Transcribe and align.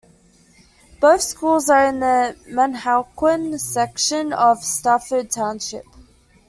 Both 0.99 1.21
schools 1.21 1.69
are 1.69 1.85
in 1.85 1.99
the 1.99 2.35
Manahawkin 2.49 3.59
section 3.59 4.33
of 4.33 4.63
Stafford 4.63 5.29
Township. 5.29 5.85